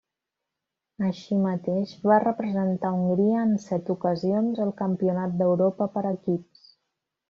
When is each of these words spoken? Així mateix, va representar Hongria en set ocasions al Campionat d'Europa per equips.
Així 1.07 1.37
mateix, 1.41 1.93
va 2.13 2.17
representar 2.25 2.93
Hongria 3.03 3.45
en 3.51 3.55
set 3.69 3.95
ocasions 3.99 4.67
al 4.67 4.75
Campionat 4.85 5.41
d'Europa 5.45 5.95
per 5.97 6.09
equips. 6.19 6.71